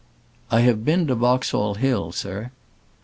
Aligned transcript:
"I 0.49 0.61
have 0.61 0.83
been 0.83 1.05
to 1.05 1.15
Boxall 1.15 1.75
Hill, 1.75 2.11
sir." 2.11 2.49